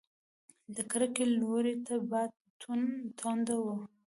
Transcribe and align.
د 0.75 0.77
کړکۍ 0.91 1.25
لوري 1.39 1.75
ته 1.85 1.93
باد 2.11 2.29
تونده 3.19 3.55
و. 3.63 3.65